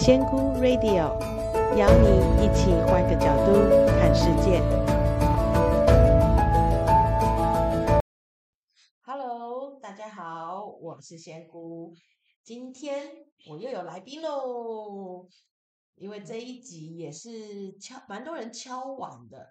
[0.00, 1.18] 仙姑 Radio
[1.76, 3.52] 邀你一起换个角度
[3.98, 4.60] 看世界。
[9.04, 11.92] Hello，大家好，我是仙姑。
[12.44, 15.28] 今天我又有来宾喽，
[15.96, 19.48] 因为这一集也是敲蛮多人敲碗的，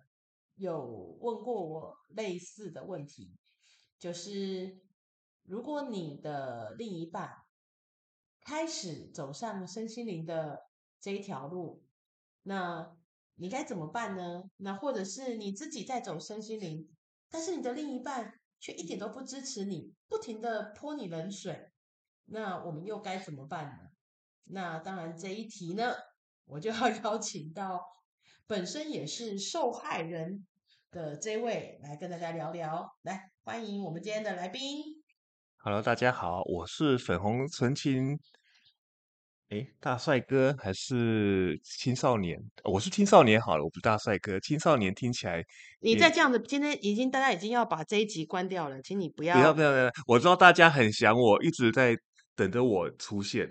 [0.55, 0.81] 有
[1.19, 3.35] 问过我类似的问题，
[3.99, 4.79] 就是
[5.43, 7.29] 如果你的另一半，
[8.47, 10.69] 开始走上身心灵的
[11.01, 11.83] 这一条路，
[12.43, 12.95] 那
[13.35, 14.43] 你该怎么办呢？
[14.55, 16.87] 那或者是你自己在走身心灵，
[17.29, 21.73] 但是你的另一半却一点都不支持你，不停的泼你冷水，
[22.23, 23.89] 那我们又该怎么办呢？
[24.45, 25.93] 那当然这一题呢，
[26.45, 27.81] 我就要 邀请到
[28.47, 30.47] 本身也是受害人
[30.89, 32.95] 的这位来跟大家聊聊。
[33.01, 35.03] 来，欢迎我们今天的来宾。
[35.57, 38.17] Hello，大家好，我是粉红纯情。
[39.49, 42.37] 哎，大帅哥还是青少年？
[42.65, 44.37] 我是青少年好了，我不是大帅哥。
[44.41, 45.41] 青少年听起来，
[45.79, 49.91] 你再这样子，今天已经大家已经要把这一集关掉了，请你不要，不要，不要，不要！
[50.05, 51.95] 我知道大家很想我，一直在
[52.35, 53.49] 等着我出现。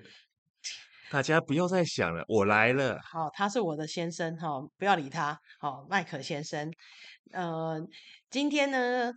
[1.08, 3.00] 大家不要再想了，我来了。
[3.02, 5.38] 好，他是我的先生哈，不要理他。
[5.58, 6.70] 好，麦克先生，
[7.32, 7.80] 呃，
[8.28, 9.10] 今天呢，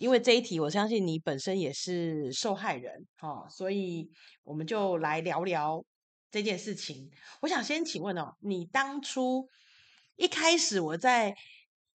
[0.00, 4.10] 因为这一题，我相信你本身也是受害人哈，所以。
[4.42, 5.84] 我们就来聊聊
[6.28, 7.08] 这件事情。
[7.42, 9.46] 我想先请问哦，你当初
[10.16, 11.32] 一开始我在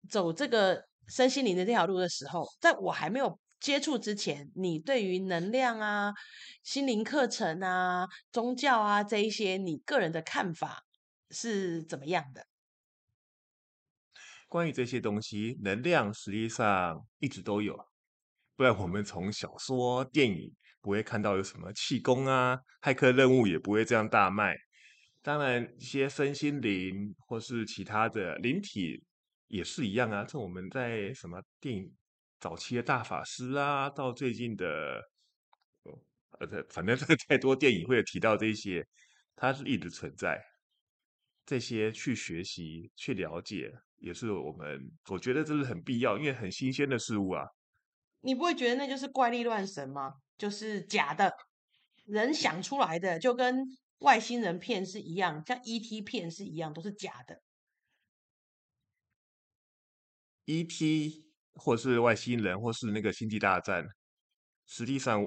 [0.08, 6.12] 走这个身心灵的这条路的时候，在我还没有接触之前，你对于能量啊、
[6.62, 10.84] 心灵课程啊、宗教啊这一些，你个人的看法
[11.30, 12.46] 是怎么样的？
[14.46, 17.76] 关于这些东西，能量实际上一直都有，
[18.56, 20.54] 不然我们从小说、电影。
[20.84, 24.54] 不会看到有什么气功啊，骇客任务也不会这样大卖。
[25.22, 29.02] 当然，一些身心灵或是其他的灵体
[29.48, 30.26] 也是一样啊。
[30.26, 31.90] 从我们在什么电影
[32.38, 35.00] 早期的大法师啊，到最近的
[36.38, 36.94] 呃， 反正
[37.26, 38.86] 太多电影会有提到这些，
[39.34, 40.38] 它是一直存在。
[41.46, 44.78] 这些去学习、去了解，也是我们
[45.08, 47.46] 我觉得这是很必要，因为很新鲜的事物啊。
[48.24, 50.14] 你不会觉得那就是怪力乱神吗？
[50.38, 51.30] 就是假的，
[52.06, 53.62] 人想出来的，就跟
[53.98, 56.00] 外星人片是一样，像 E.T.
[56.00, 57.42] 片是一样，都是假的。
[60.46, 61.26] E.T.
[61.54, 63.84] 或是外星人，或是那个星际大战，
[64.66, 65.22] 实际上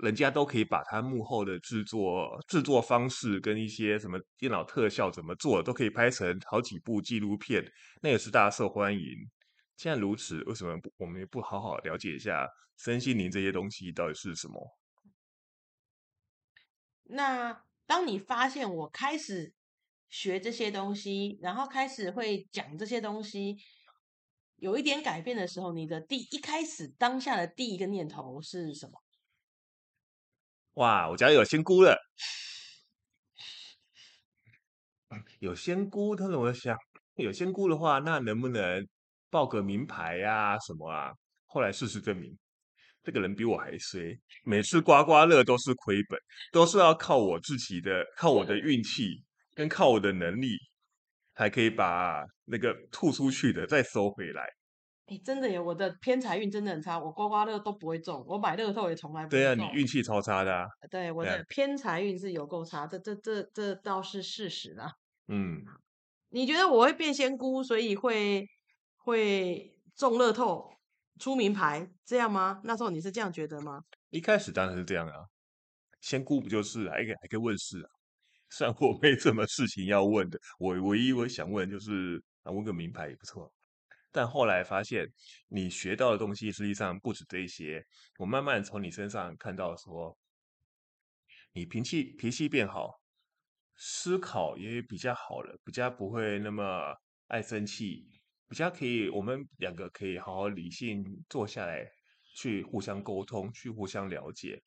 [0.00, 7.64] 人家都可以把它幕后的制作制作方式跟一些什么电脑特效怎么做，都可以拍成好几部纪录片，
[8.00, 9.00] 那也是大受欢迎。
[9.76, 14.78] 既然如此，为什么不我们也不好好了解一下身心灵这些东西到底是什么？
[17.04, 19.54] 那当你发现我开始
[20.08, 23.56] 学这些东西，然后开始会讲这些东西，
[24.56, 29.02] 有一点改变的时候，你的第一开始当下的第一个念头是什么？
[30.74, 31.98] 哇，我家有仙姑了！
[35.40, 36.78] 有仙姑，他怎么想？
[37.16, 38.88] 有仙姑的话，那能不能？
[39.32, 41.10] 报个名牌呀、啊，什么啊？
[41.46, 42.38] 后来事实证明，
[43.02, 44.14] 这个人比我还衰。
[44.44, 46.20] 每次刮刮乐都是亏本，
[46.52, 49.22] 都是要靠我自己的，靠我的运气
[49.54, 50.58] 跟靠我的能力，
[51.34, 54.44] 才可以把那个吐出去的再收回来。
[55.06, 55.58] 哎，真的耶！
[55.58, 59.30] 我的偏财运真的很差，我刮刮乐都不会中，我买乐透也从来不。
[59.30, 60.66] 对啊，你运气超差的啊。
[60.90, 64.92] 对，我的偏财运是有够差，这这这这倒是事实啦。
[65.28, 65.62] 嗯，
[66.28, 68.46] 你觉得我会变仙姑，所以会？
[69.04, 70.72] 会中乐透、
[71.18, 72.60] 出名牌，这样吗？
[72.64, 73.84] 那时候你是这样觉得吗？
[74.10, 75.26] 一开始当然是这样啊，
[76.00, 77.88] 仙姑不就是还可以还可以问事啊？
[78.50, 83.52] 虽然我没什么事情要问的，我唯一我想问就是啊，问个名牌也不错。
[84.10, 85.06] 但后来发现，
[85.48, 87.82] 你学到的东西实际上不止这些。
[88.18, 90.16] 我慢慢从你身上看到说，
[91.54, 93.00] 你脾气脾气变好，
[93.74, 96.94] 思考也比较好了，比较不会那么
[97.28, 98.06] 爱生气。
[98.52, 101.88] 比较可以，我们两个可以好好理性坐下来，
[102.36, 104.62] 去互相沟通，去互相了解，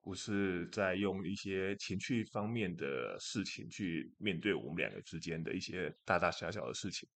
[0.00, 7.06] 不是在用一些情绪方面的事情去面对我们两个之间的一些大大小小的事情。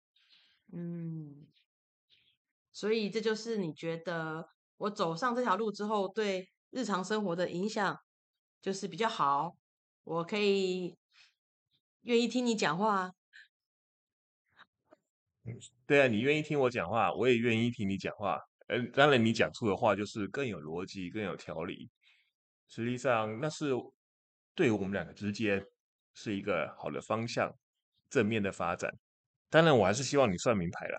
[0.75, 1.47] 嗯，
[2.71, 4.47] 所以这就是你觉得
[4.77, 7.99] 我走上这条路之后，对日常生活的影响
[8.61, 9.57] 就是比较好，
[10.05, 10.95] 我可以
[12.03, 13.15] 愿意听你讲话。
[15.87, 18.39] 对啊，你愿意听我讲话，我也愿意听你讲话。
[18.69, 21.89] 呃，当然，你讲出的话就是更有逻辑、更有条理。
[22.69, 23.73] 实际上，那是
[24.55, 25.65] 对我们两个之间
[26.13, 27.51] 是一个好的方向，
[28.11, 28.93] 正面的发展。
[29.49, 30.99] 当然，我还是希望你算名牌啦。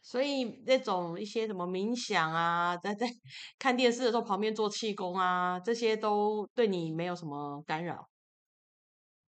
[0.00, 3.08] 所以那种一些什么冥想啊，在在
[3.58, 8.08] 看电视的时候旁边做气功啊，这些都对你没有什么干扰。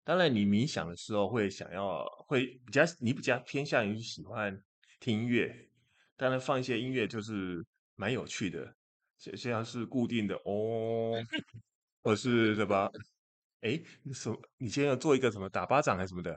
[0.08, 4.58] 当然，你冥想的时候会想要会比较，你比较偏向于喜欢
[5.02, 5.54] 听音乐。
[6.16, 7.62] 当然，放一些音乐就是
[7.96, 8.74] 蛮有趣的，
[9.18, 11.22] 像像是固定的哦，
[12.04, 12.90] 或是什么？
[13.60, 13.78] 哎，
[14.14, 14.42] 什么？
[14.60, 16.34] 你今天要做一个什么打巴掌还是什么的？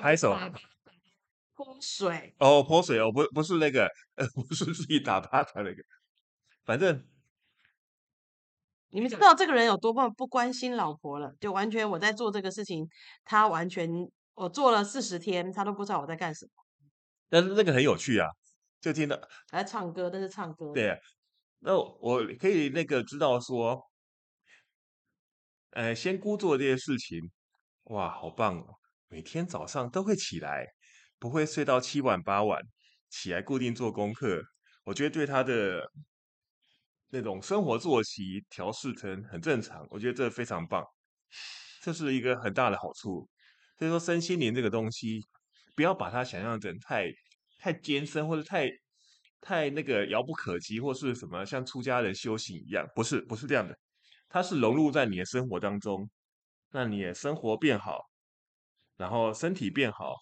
[0.00, 0.38] 拍手。
[1.56, 5.82] 泼水哦，泼水哦，不不是那个，呃， 不是自己打巴掌那个，
[6.64, 7.04] 反正
[8.90, 12.88] 你们知道这个人有多么不关心老婆了，就完全我在做这个事情，
[13.24, 13.88] 他完全
[14.34, 16.50] 我做了四十天，他都不知道我在干什么。
[17.28, 18.28] 但是那个很有趣啊，
[18.80, 19.16] 就听到
[19.50, 20.72] 还在唱歌，但是唱歌。
[20.72, 20.98] 对啊，
[21.60, 23.80] 那我可以那个知道说，
[25.70, 27.18] 呃，仙姑做这些事情，
[27.84, 28.74] 哇，好棒哦，
[29.08, 30.66] 每天早上都会起来。
[31.20, 32.62] 不会睡到七晚八晚，
[33.10, 34.42] 起来固定做功课，
[34.84, 35.82] 我觉得对他的
[37.10, 40.84] 那种生活作息调试成很正常，我觉得这非常棒，
[41.82, 43.28] 这是一个很大的好处。
[43.78, 45.20] 所以说，身心灵这个东西，
[45.74, 47.10] 不要把它想象成太
[47.58, 48.68] 太艰深，或者太
[49.40, 53.76] 太那个遥不可及，或是什么像出家人修行一样，不是不是这样的，
[54.28, 56.08] 它是融入在你的生活当中，
[56.70, 57.98] 让你的生活变好，
[58.96, 60.14] 然后身体变好。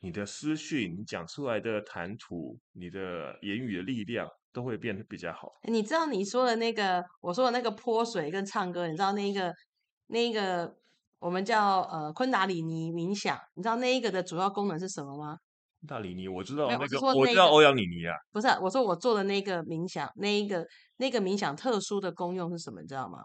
[0.00, 5.52] 你的思绪，你讲出来的谈吐，你的言语的力量都会变得比较好。
[5.64, 9.52] 你知道你说的那个，我说的那个泼水跟唱歌，你知道那个
[10.06, 10.74] 那个
[11.18, 15.36] 我们叫呃昆达里尼冥想，你知道那一个的主要功能是什么吗？
[15.80, 16.84] 昆达里尼我知道那个，
[17.14, 18.14] 我，知道欧阳里尼啊。
[18.32, 20.64] 不是，我说我做的那个冥想，那一个
[20.96, 22.80] 那个冥想特殊的功用是什么？
[22.80, 23.18] 你知道吗？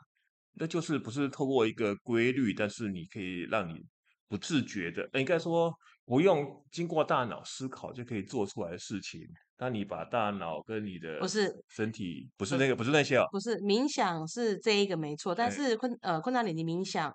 [0.53, 3.85] 那就是不是透过一个规律，但是你可以让你
[4.27, 5.71] 不自觉的，应该说。
[6.09, 9.21] 不用经过大脑思考就可以做出来的事情。
[9.59, 17.13] 当你把大脑跟你的不是身体，不是那个，不是那些哦，不是冥想是这一个没错，但是昆呃昆达里尼冥想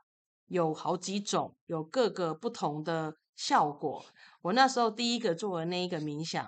[0.49, 4.05] 有好几种，有各个不同的效果。
[4.43, 6.47] 我那时候第一个做的那一个冥想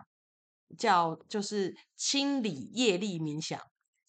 [0.76, 3.58] 叫就是清理业力冥想。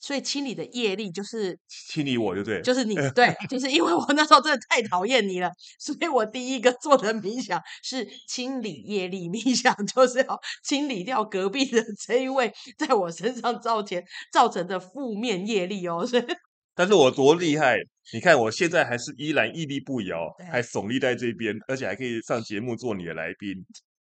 [0.07, 14.01] 所以清理的业力就是清理我，就对，就是你对， 就是因为我那时候真的太讨厌你了，所以我第一个做的冥想是清理业力冥想，就是要清理掉隔壁的 这一位在我身上造成
[14.31, 16.07] 造成的负面业力哦。
[16.07, 16.23] 所以，
[16.73, 17.75] 但是我多厉害，
[18.13, 23.53] 你看我现在还是依然屹立不摇，还耸立在这边，而且还可以上节目做你的来宾。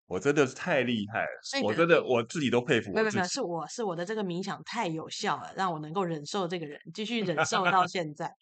[0.09, 3.17] 我真的是太厉害了，我真的我自己都佩服我自己。
[3.17, 8.33] 没有没有，是我是我的这个冥想太有效了，让我能够忍受这个人，继续忍受到 现在。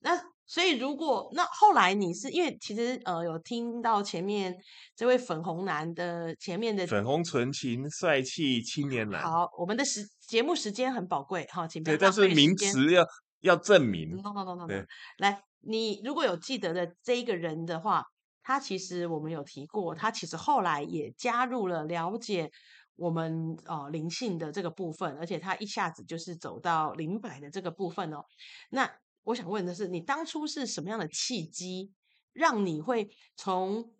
[0.00, 4.52] 那所以如果那后来你是因为其实呃有听到前面
[4.96, 9.22] 这位粉红男的前面的粉红纯情帅气青年男。
[9.22, 13.06] 好，我们的时节目时间很宝贵哈，请不要对，但是名词要
[13.42, 14.10] 要证明。
[14.16, 14.84] No no no no no。
[15.18, 18.02] 来，你如果有记得的这一个人的话。
[18.48, 22.48] 他其实我们有提过，他其实后来也加入了了解
[22.94, 28.24] 我们呃灵性的这个部分，而且他一下子就是走到灵摆的这个部分哦。
[28.70, 28.88] 那
[29.24, 31.92] 我想问的是，你当初是什么样的契机，
[32.32, 33.92] 让你会从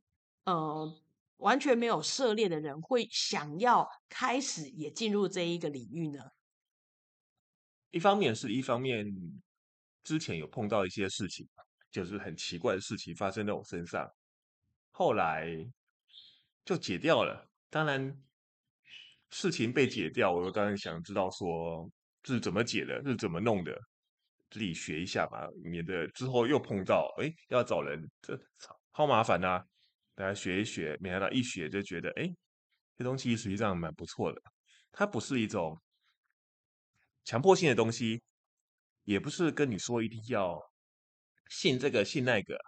[0.44, 0.94] 呃
[1.38, 6.20] 完全没有涉猎的人，会想要开始也进入这一个领域呢？
[7.90, 9.04] 一方面是一方面，
[10.04, 11.48] 之前有碰到一些事情，
[11.90, 14.08] 就是很奇怪的事情发生在我身上。
[14.98, 15.46] 后来
[16.64, 18.18] 就解掉了，当然
[19.28, 21.86] 事情被解掉，我当然想知道说
[22.22, 23.78] 这是怎么解的，是怎么弄的，
[24.48, 29.62] 自己学一下吧，免得之后又碰到，哎，要找人，这操好麻烦呐。
[30.14, 32.34] 大家学一学，没想到一学就觉得，哎，
[32.96, 34.40] 这东西实际上蛮不错的。
[34.92, 35.78] 它不是一种
[37.22, 38.22] 强迫性的东西，
[39.04, 40.58] 也不是跟你说一定要
[41.50, 42.58] 信这个信那个。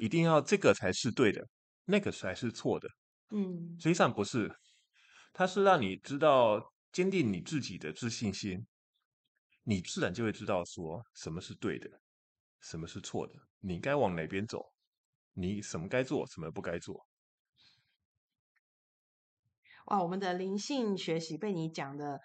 [0.00, 1.46] 一定要这个才是对的，
[1.84, 2.88] 那个才是错的。
[3.32, 4.50] 嗯，实际上不是，
[5.34, 8.66] 它是让你知道坚定你自己的自信心，
[9.64, 12.00] 你自然就会知道说什么是对的，
[12.60, 14.72] 什么是错的，你该往哪边走，
[15.34, 17.06] 你什么该做，什么不该做。
[19.88, 22.18] 哇，我们的灵性学习被你讲的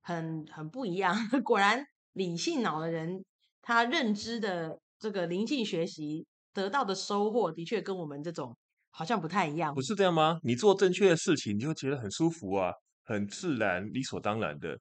[0.00, 3.26] 很很不一样， 果然理性脑的人
[3.60, 4.80] 他认知的。
[5.00, 8.56] 这个灵性学习得到的收获，的确跟我们这种
[8.90, 9.74] 好像不太一样。
[9.74, 10.38] 不是这样吗？
[10.42, 12.72] 你做正确的事情，你就觉得很舒服啊，
[13.04, 14.78] 很自然、理所当然的。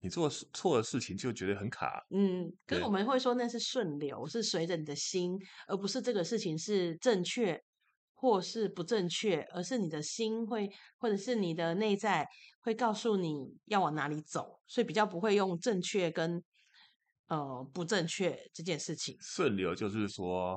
[0.00, 2.00] 你做错的事情就觉得很卡。
[2.10, 7.60] 嗯，可是我们会说那是顺流，是随着你的心，而不是这个事情是正确
[8.14, 12.24] 或是不正确，而是你的心会，或者是你的内在
[12.60, 16.40] 会告诉你要往哪里走，所以比较不会用正确跟
[17.26, 19.16] 呃不正确这件事情。
[19.20, 20.56] 顺流就是说，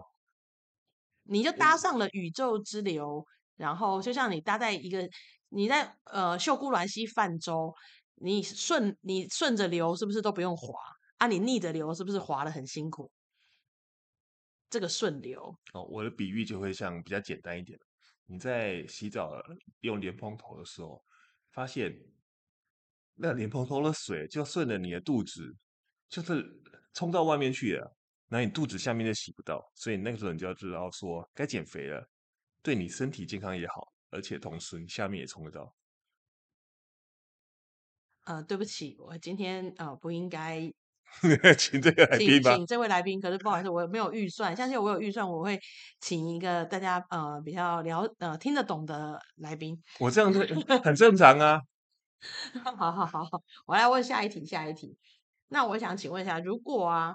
[1.31, 5.09] 你就搭上了宇宙之流，然后就像你搭在一个
[5.47, 7.73] 你在呃秀姑峦溪泛舟，
[8.15, 10.77] 你顺你顺着流是不是都不用划
[11.17, 11.27] 啊？
[11.27, 13.09] 你逆着流是不是划的很辛苦？
[14.69, 17.79] 这个顺流哦，我的比喻就会像比较简单一点。
[18.25, 19.31] 你在洗澡
[19.81, 21.03] 用莲蓬头的时候，
[21.51, 21.93] 发现
[23.15, 25.55] 那莲蓬头的水就顺着你的肚子，
[26.09, 26.45] 就是
[26.93, 27.95] 冲到外面去了，
[28.33, 32.01] 那你肚子下面就洗不到，所以那个时候你就要知道说该减肥了，
[32.63, 35.75] 对你身体健康也好，而且同时你下面也冲得到。
[38.23, 40.71] 呃，对不起，我今天呃不应该。
[41.57, 43.19] 请这个来宾吧，请这位来宾。
[43.19, 44.55] 可是不好意思，我没有预算。
[44.55, 45.59] 相信我有预算，我会
[45.99, 49.77] 请一个大家呃比较聊呃听得懂的来宾。
[49.99, 50.39] 我这样子
[50.85, 51.59] 很正常啊。
[52.63, 54.97] 好好好好，我来问下一题，下一题。
[55.49, 57.13] 那我想请问一下，如果啊，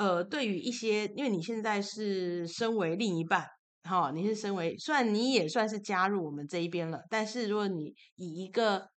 [0.00, 3.46] 呃，对于一些，因为你现在是身为另一半，
[3.82, 8.88] 哈、你是身为，虽然你也算是加入我们这一边了，但是如果你以一个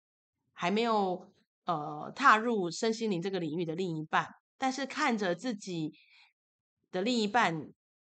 [0.52, 1.28] 还没有。
[1.64, 4.26] 呃，踏入身心灵这个领域的另一半，
[4.58, 5.92] 但是看着自己
[6.90, 7.56] 的另一半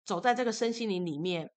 [0.04, 1.50] 走在这个身心灵里面，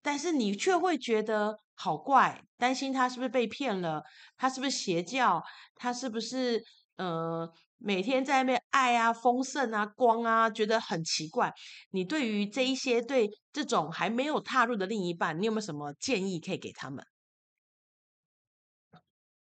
[0.00, 4.02] 但是你却会觉得好怪，担心他是不是被骗了，
[4.38, 5.42] 他是不是邪教，
[5.74, 6.64] 他是不是
[6.96, 7.46] 呃
[7.80, 11.52] 每天在那边爱啊、丰盛啊、光啊，觉得很奇怪。
[11.90, 17.04] 你对于这一些对这种还没有踏入的另一半，你有没有什么建议可以给他们？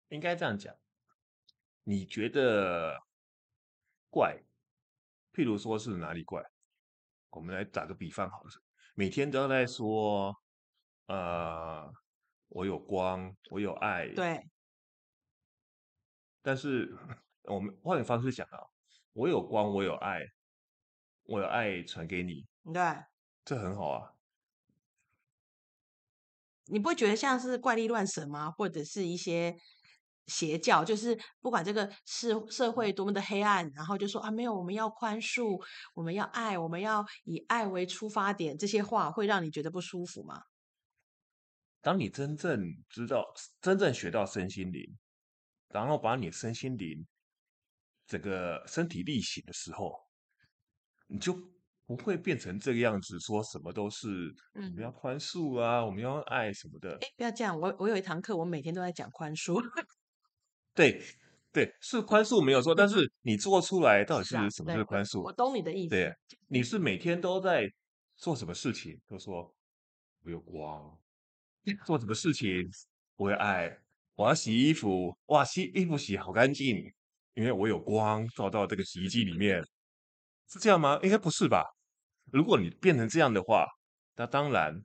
[0.09, 0.75] 应该这样讲。
[1.85, 2.97] 你觉得
[4.11, 4.43] 怪，
[5.33, 6.43] 譬如说是哪里怪？
[7.31, 8.51] 我们来打个比方好了，
[8.95, 10.35] 每天都在说，
[11.07, 11.91] 呃，
[12.49, 14.09] 我有光，我有爱。
[14.15, 14.47] 对。
[16.43, 16.95] 但是
[17.45, 18.59] 我们换个方式讲啊，
[19.13, 20.21] 我有光，我有爱，
[21.25, 22.47] 我有爱传给你。
[22.73, 22.83] 对。
[23.45, 24.13] 这很好啊。
[26.67, 28.51] 你不会觉得像是怪力乱神吗？
[28.51, 29.57] 或者是一些？
[30.29, 35.61] 邪教就是不管这个社社会多么的黑暗，然后就说啊，没有，我们要宽恕，
[35.95, 40.41] 我们要爱，我们要以爱为出发点，这些话会让你觉得不舒服吗？
[41.81, 44.97] 当你真正知道、真正学到身心灵，
[45.71, 47.05] 然后把你身心灵
[48.13, 49.99] 整个身体力行的时候，
[51.07, 51.35] 你就
[51.87, 56.93] 不会变成这个样子，说什么都是我们要宽恕啊，嗯、我们要爱什么的。
[57.01, 59.59] 哎，不要这样，我我有一堂课，我每天都在讲宽恕。
[60.75, 61.03] 对，
[61.51, 65.23] 对，是宽恕没有错，但是你做出来到底是什么是宽恕？
[65.23, 65.89] 我懂你的意思。
[65.89, 66.15] 对，
[66.49, 67.67] 你是每天都在
[68.17, 69.01] 做什么事情？
[69.09, 69.55] 都说
[70.23, 70.99] 我有光，
[71.87, 72.69] 做什么事情
[73.17, 73.75] 我有爱，
[74.17, 76.93] 我要洗衣服，哇，洗衣服洗好干净，
[77.35, 79.63] 因为我有光照到这个洗衣机里面，
[80.49, 80.99] 是这样吗？
[81.03, 81.65] 应该不是吧？
[82.31, 83.67] 如果你变成这样的话，
[84.17, 84.85] 那当然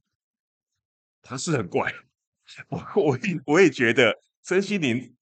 [1.22, 1.94] 他是很怪。
[2.70, 4.14] 我我我也觉得
[4.44, 5.14] 身心灵。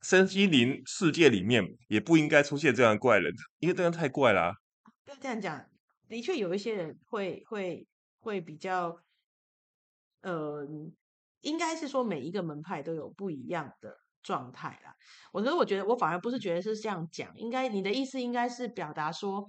[0.00, 4.52] 身心灵世界里面也不应该出现这样的怪人，因为这样太怪了啊。
[5.04, 5.68] 不要这样讲，
[6.06, 7.84] 的确有一些人会会
[8.20, 8.96] 会比较，
[10.20, 10.64] 呃，
[11.40, 13.98] 应该是说每一个门派都有不一样的
[14.28, 14.94] 状态啦。
[15.32, 19.46] 我觉得，我觉得我反而不是觉得是这样讲，应该你的意思应该是表达说。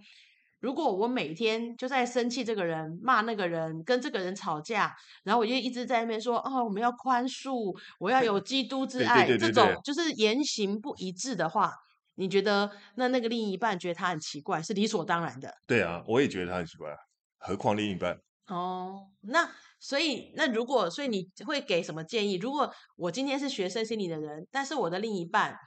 [0.61, 4.93] 如果我每天就在生气，这个人骂那个人，跟这个人吵架，
[5.23, 11.73] 然后我就一直在那边说：“哦，我们要宽恕，我要有 基督之爱。”这种就是言行不一致的话，
[12.15, 15.53] 你觉得那那个另一半觉得他很奇怪，是理所当然的？
[15.65, 16.93] 对啊，我也觉得他很奇怪，
[17.37, 18.19] 何况另一半。
[18.47, 22.35] 哦，那所以那如果所以你会给什么建议？
[22.35, 25.57] 如果我今天是学生心理的人，但是我的另一半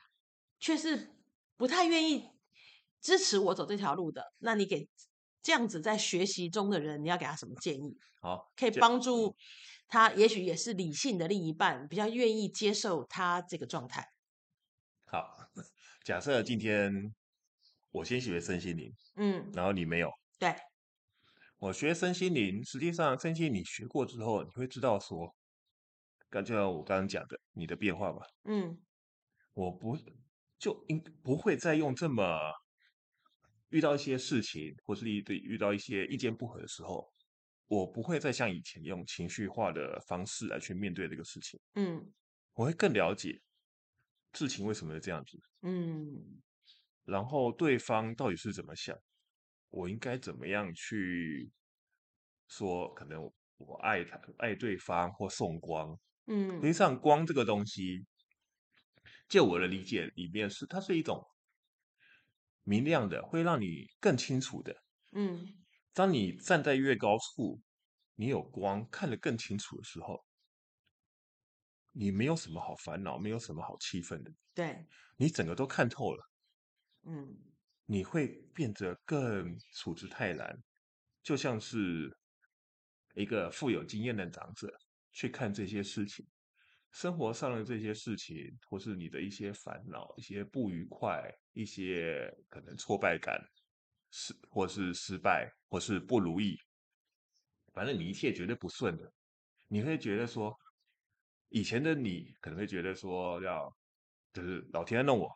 [0.61, 1.17] 却是
[1.57, 2.31] 不太愿意。
[3.01, 4.89] 支持我走这条路的，那你给
[5.43, 7.99] 这样子在学习中的人，你要给他什么建议？
[8.21, 9.35] 好，可以帮助
[9.89, 14.07] 他，也许也是理性的另一半，比较愿意接受他这个状态。
[15.11, 15.37] 好，
[16.05, 17.13] 假设今天
[17.91, 20.55] 我先学身心灵，嗯，然后你没有，对，
[21.63, 25.33] 我学身心灵，实际上身心灵你学过之后，你会知道说，
[26.29, 28.77] 刚就像我刚刚讲的，你的变化吧，嗯，
[29.55, 29.97] 我不
[30.59, 32.27] 就应不会再用这么。
[33.69, 37.09] 遇到一些事情，或是遇遇到一些意见不合的时候，
[37.69, 41.61] 我不会再像以前用情绪化的方式来去面对这个事情。
[41.77, 42.13] 嗯，
[42.55, 43.41] 我会更了解
[44.33, 45.41] 事情为什么会这样子？
[45.63, 46.43] 嗯，
[47.05, 48.99] 然后对方到底是怎么想？
[49.73, 51.51] 我应该怎么样去
[52.47, 52.93] 说？
[52.95, 55.99] 可能我爱他，爱对方，或送光。
[56.27, 58.07] 嗯，实际上光这个东西，
[59.29, 61.27] 就我的理解里面是，它是一种
[62.63, 64.77] 明亮的，会让你更清楚的。
[65.13, 65.49] 嗯，
[65.93, 67.61] 当你站在越高处，
[68.15, 70.25] 你有光看得更清楚的时候。
[71.95, 74.33] 你没有什么好烦恼，没有什么好气愤的。
[74.55, 74.87] 对，
[75.19, 76.31] 你整个都看透了，
[77.03, 77.37] 嗯，
[77.93, 80.59] 你会变得更处之泰然，
[81.23, 82.11] 就像是
[83.15, 84.75] 一个富有经验的长者
[85.13, 86.27] 去看这些事情，
[86.91, 93.39] 生活上的这些事情，或是你的一些烦恼、一些不愉快、一些可能挫败感，
[94.11, 96.57] 失或是失败，或是不如意，
[97.75, 99.13] 反正你一切绝对不顺的，
[99.69, 100.59] 你会觉得说。
[101.51, 103.71] 以前的你可能会觉得说要，
[104.33, 105.31] 就是老天在弄我，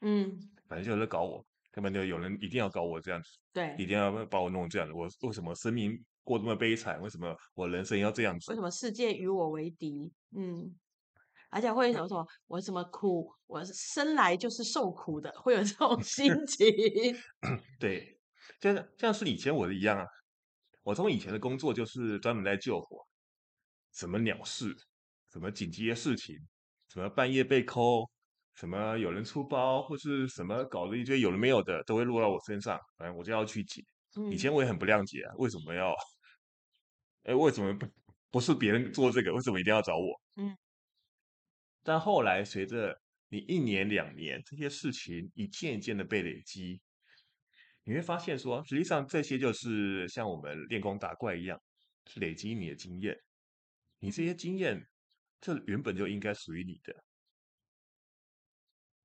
[0.00, 1.46] 嗯，反正就是搞我，
[1.78, 4.92] 根本就有人一定要搞我这样子，对，一定要把我弄这样子。
[4.92, 7.00] 我为什么生命过这么悲惨？
[7.00, 8.50] 为什么我人生要这样子？
[8.50, 10.12] 为什么世界与我为敌？
[10.34, 10.74] 嗯，
[11.50, 16.66] 而且会什么什么，我什么苦，我生来就是受苦的，会有这种心 情。
[17.78, 18.18] 对，
[18.58, 20.04] 就像像是以前我的一样啊，
[20.82, 23.06] 我从以前的工作就是专门在救火，
[23.92, 24.74] 什么鸟事。
[25.30, 26.34] 什么紧急的事情，
[26.88, 28.08] 什么半夜被 call，
[28.58, 33.84] 什么有人出包，或是什么搞了一堆有的没有的，都会落到我身上，反正我就要去解。
[34.32, 35.94] 以前我也很不谅解啊，为什么要？
[37.22, 37.86] 哎，为什么不
[38.32, 39.32] 不是别人做这个？
[39.32, 40.20] 为什么一定要找我？
[40.36, 40.56] 嗯。
[41.84, 46.80] 但后来随着你一年两年，这些事情一件一件的被累积，
[47.84, 51.56] 你会发现说，实际上这些就是像我们练功打怪一样，
[52.16, 53.16] 累积你的经验，
[54.00, 54.84] 你这些经验。
[55.40, 56.92] 这原本就应该属于你的，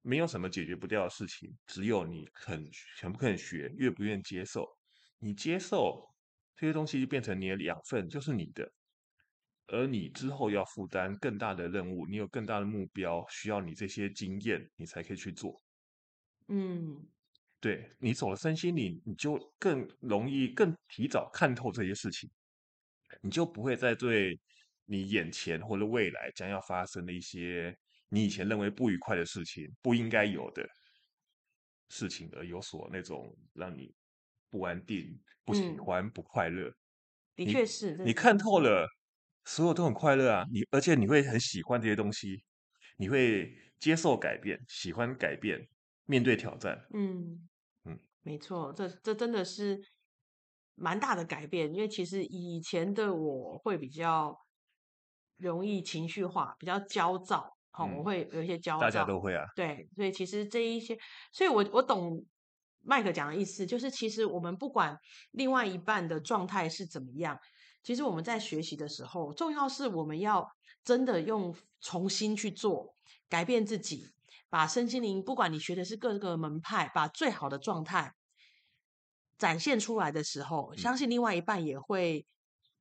[0.03, 2.69] 没有什么解决不掉的事情，只有你肯
[2.99, 4.67] 肯不肯学，愿不愿接受。
[5.17, 6.07] 你接受
[6.55, 8.71] 这些东西，就变成你的养分，就是你的。
[9.67, 15.63] 而你之后要负担更大的任务，你有更大的目标，需要你这些经验，你才可以去做。
[16.49, 17.07] 嗯，
[17.61, 22.29] 对，你走了身心灵，你就更容易、更提早看透这些事情，
[23.21, 24.39] 你就不会再对。
[24.85, 27.73] 你眼前或者未来将要发生的一些
[28.13, 30.63] 你以前认为不愉快的事情，不应该有的
[31.89, 33.91] 事情，而有所那种让你
[34.51, 36.71] 不安定、不喜欢、嗯、不快乐。
[37.35, 38.87] 的确是，你，你看透了，
[39.45, 40.45] 所有都很快乐啊！
[40.51, 42.43] 你而且你会很喜欢这些东西，
[42.97, 45.67] 你会接受改变，喜欢改变，
[46.05, 46.85] 面对挑战。
[46.93, 47.49] 嗯
[47.85, 49.81] 嗯，没错，这这真的是
[50.75, 54.37] 蛮大的改变，因为其实以前的我会比较。
[55.37, 58.81] 容易情绪化，比较焦躁，好、嗯，我会有一些焦躁。
[58.81, 59.45] 大家都会啊。
[59.55, 60.95] 对，所以其实这一些，
[61.31, 62.23] 所以我我懂
[62.83, 64.95] 麦克讲的意思，就是其实我们不管
[65.31, 67.39] 另外一半的状态是怎么样，
[67.81, 70.47] 其实我们在学习的时候，重要是我们要
[70.83, 72.95] 真的用重新去做，
[73.27, 74.05] 改变自己，
[74.49, 78.13] 把身心灵，不管你学的是各个门派，把最好的状态
[79.37, 82.25] 展现出来的时候，相信另外一半也会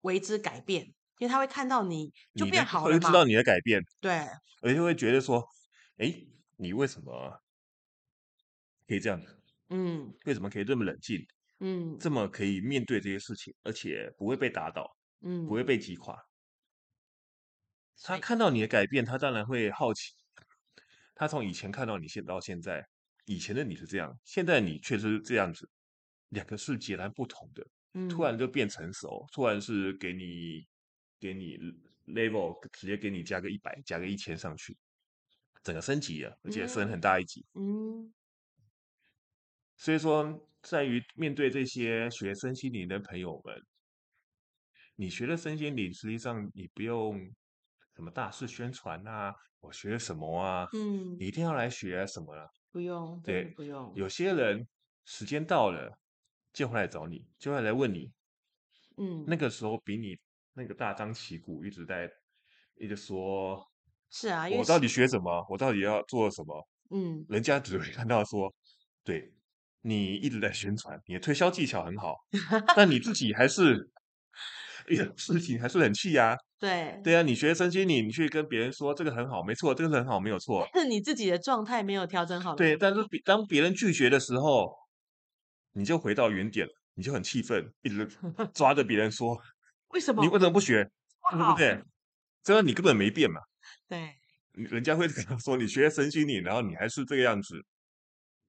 [0.02, 0.92] 为之改变。
[1.22, 4.12] 因为他会看到你就变好了嘛，会知道你的改变，对，
[4.60, 5.40] 而且会觉得说，
[5.98, 6.12] 哎，
[6.56, 7.40] 你为什么
[8.88, 9.40] 可以这样子？
[9.68, 11.24] 嗯，为什么可以这么冷静？
[11.60, 16.18] 嗯，这么可以面对这些事情，而且不会被打倒，嗯，不会被击垮。
[18.02, 20.10] 他看到你的改变，他当然会好奇。
[21.14, 22.84] 他从以前看到你，现到现在，
[23.26, 25.70] 以前的你是这样，现在你却是这样子，
[26.30, 27.64] 两个是截然不同的。
[27.94, 30.66] 嗯，突然就变成熟，突然是给你。
[31.22, 31.56] 给你
[32.08, 34.76] level 直接给你加个一百，加个一千上去，
[35.62, 37.46] 整个升级了，而且升很大一级。
[37.54, 38.12] 嗯，
[39.76, 43.64] 所以说，在于面对这些学身心灵的朋友们，
[44.96, 47.32] 你学了身心灵，实际上你不用
[47.94, 52.50] 什么大肆宣传啊，我学什么啊，嗯，你一定要来学什么了？
[52.72, 53.92] 不用，对，不用。
[53.94, 54.66] 有些人
[55.04, 55.96] 时间到了，
[56.52, 58.10] 就会来找你，就会来问你，
[58.96, 60.18] 嗯，那个时候比你。
[60.54, 62.08] 那个大张旗鼓一直在
[62.76, 63.62] 一直说，
[64.10, 65.46] 是啊，我到底学什么？
[65.48, 66.68] 我到底要做什么？
[66.90, 68.52] 嗯，人家只会看到说，
[69.02, 69.32] 对，
[69.80, 72.14] 你一直在宣传，你的推销技巧很好，
[72.76, 73.90] 但你自己还是，
[74.88, 76.36] 哎呀，事情还是很气呀。
[76.60, 80.64] 对，对啊，你学身心理，你去跟别人说这个很好，没错，这个很好，没有错。
[80.76, 82.54] 是你自己的状态没有调整好。
[82.54, 84.72] 对，但是当别人拒绝的时候，
[85.72, 88.06] 你就回到原点，你就很气愤，一直
[88.54, 89.40] 抓着别人说。
[89.92, 90.22] 为什么？
[90.22, 90.84] 你为什么不学？
[91.30, 91.82] 对不对？
[92.42, 93.40] 这样你根本没变嘛。
[93.88, 94.16] 对。
[94.52, 95.08] 人家会
[95.42, 97.56] 说你学身心灵，然后你还是这个样子，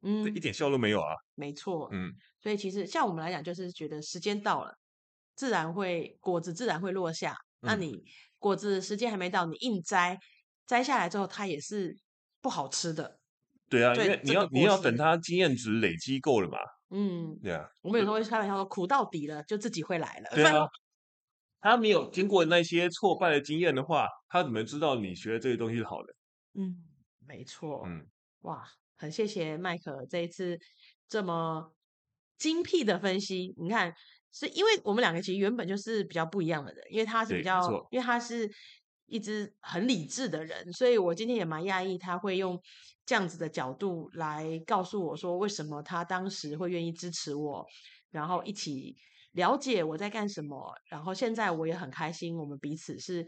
[0.01, 1.15] 嗯，一点效都没有啊。
[1.36, 4.73] 没错，嗯，所以其实像我们来讲，就是觉得时间到了，
[5.34, 7.32] 自然会果子自然会落下。
[7.62, 8.03] 嗯、那你
[8.38, 10.19] 果子时间还没到，你硬摘，
[10.67, 11.95] 摘下来之后，它也是
[12.41, 13.17] 不好吃的。
[13.69, 16.58] 对啊，因为你要你要等它经验值累积够了嘛。
[16.89, 17.65] 嗯，对啊。
[17.79, 20.29] 我们有时候会开玩笑说，苦到底了，就自己会来了。
[20.36, 20.67] 对啊。
[21.63, 26.13] 他没有经过那些挫败的经验的话，他怎么知道你学的这些东西是好的？
[26.56, 26.84] 嗯，
[27.26, 27.84] 没错。
[27.86, 28.06] 嗯，
[28.41, 28.65] 哇，
[28.97, 30.60] 很谢谢麦克这一次
[31.08, 31.73] 这么
[32.38, 33.56] 精辟的分析。
[33.58, 33.93] 你看，
[34.34, 38.52] 是因为我们两个其实原本就是比较不一样的人，因为他是比较，因为他是
[39.06, 42.62] 一直很理智的人，所以我今天也蛮讶异他会用
[43.06, 47.65] 这样子的角度来告诉我说，为什么他当时会愿意支持我，
[48.12, 48.97] 然后一起。
[49.34, 53.26] 了解我在干什么，然后现在我也很开心，我们彼此是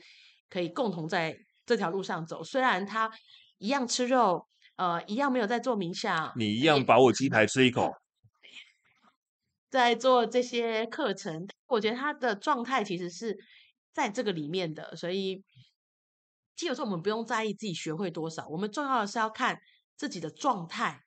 [0.49, 2.43] 可以共同在这条路上走。
[2.43, 3.11] 虽然他
[3.57, 7.91] 一样吃肉，呃，一样没有在做冥想，你一样把我鸡排吃一口，
[9.69, 13.35] 在做这些课程，我觉得他的状态其实是
[13.91, 14.95] 在这个里面的。
[14.95, 15.43] 所以，
[16.55, 19.57] 基本上我们不用在意自己学会多少，我们重要的是要看
[19.97, 21.04] 自己的状态。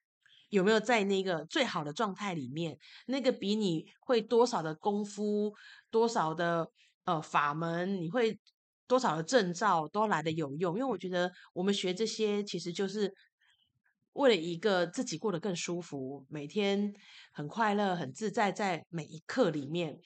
[0.50, 2.76] 有没有在那个最好的状态里面？
[3.06, 5.54] 那个比你会多少的功夫、
[5.90, 6.70] 多少的
[7.04, 8.38] 呃法门，你会
[8.86, 10.74] 多少的证照都来得有用。
[10.74, 13.12] 因为我觉得我们学这些其实就是
[14.14, 16.94] 为了一个自己过得更舒服，每天
[17.32, 19.98] 很快乐、很自在，在每一刻里面。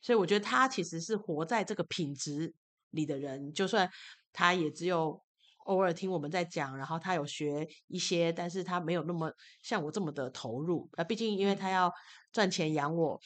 [0.00, 2.54] 所以我觉得他其实是活在这个品质
[2.90, 3.90] 里的人，就算
[4.32, 5.22] 他也只有。
[5.70, 11.04] 偶尔听我们在讲，然后他有学一些，但是他没有那么像我这么的投入啊。
[11.04, 11.92] 毕竟因为他要
[12.32, 13.16] 赚钱养我，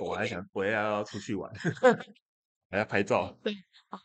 [0.00, 1.50] 我还想我也要出去玩，
[2.70, 3.36] 还要拍照。
[3.42, 3.52] 对，
[3.88, 3.98] 好，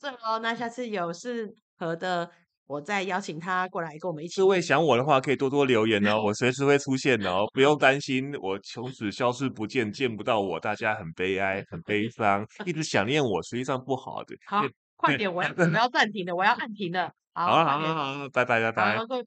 [0.00, 2.30] 这哦，那下次有适合的，
[2.66, 4.40] 我再邀请他过来跟我们一起。
[4.40, 14.34] 各位想我的话，可以多多留言哦，我 随时会出现的哦，不用担心我从此消失不见，见不到我，大家很悲哀，很悲伤，一直想念我，实际上不好的。
[14.46, 14.64] 好。
[14.96, 17.12] 快点，我要 我要暂停了，我要按停了。
[17.34, 19.26] 好，好，好，好，好，拜拜，拜拜。